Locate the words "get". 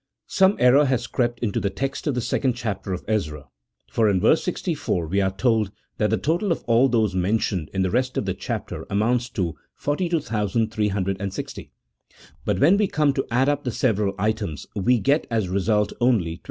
14.97-15.27